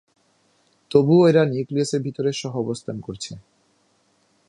[0.91, 3.33] তবুও এরা নিউক্লিয়াসের ভিতরে সহাবস্থান করছে।